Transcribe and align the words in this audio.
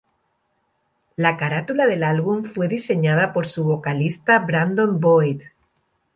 La 1.15 1.37
carátula 1.37 1.85
del 1.85 2.03
álbum 2.03 2.43
fue 2.43 2.67
diseñada 2.67 3.33
por 3.33 3.45
su 3.45 3.65
vocalista 3.65 4.39
Brandon 4.39 4.99
Boyd. 4.99 5.43